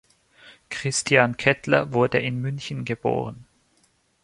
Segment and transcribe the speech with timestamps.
[0.71, 3.45] Christian Kettler wurde in München geboren.